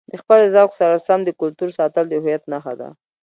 د 0.11 0.13
خپلې 0.21 0.45
ذوق 0.55 0.71
سره 0.79 1.03
سم 1.07 1.19
د 1.25 1.29
کلتور 1.41 1.69
ساتل 1.77 2.05
د 2.09 2.13
هویت 2.21 2.43
نښه 2.51 2.73
ده. 2.79 2.89